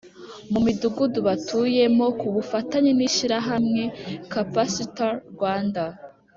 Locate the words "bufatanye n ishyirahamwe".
2.35-3.83